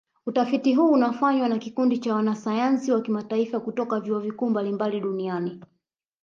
Utafiti 0.25 0.73
huu 0.75 0.91
unafanywa 0.91 1.47
na 1.49 1.57
kikundi 1.59 1.97
cha 1.99 2.15
wanasayansi 2.15 2.91
wa 2.91 3.01
kimataifa 3.01 3.59
kutoka 3.59 3.99
vyuo 3.99 4.19
vikuu 4.19 4.49
mbalimbali 4.49 4.99
duniani 4.99 5.63